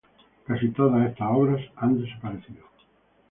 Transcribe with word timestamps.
Casi 0.47 0.69
todas 0.71 1.11
estas 1.11 1.27
obras 1.29 1.61
han 1.75 2.01
desaparecido. 2.01 2.65